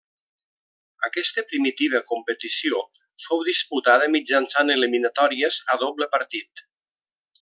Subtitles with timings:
[1.07, 2.79] Aquesta primitiva competició
[3.25, 6.65] fou disputada mitjançant eliminatòries a doble partit.